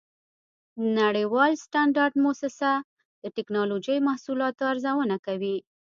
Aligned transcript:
د 0.77 0.79
نړیوال 0.99 1.51
سټنډرډ 1.63 2.13
مؤسسه 2.23 2.71
د 3.23 3.25
ټېکنالوجۍ 3.35 3.97
محصولاتو 4.07 4.61
ارزونه 4.71 5.15
کوي. 5.25 5.57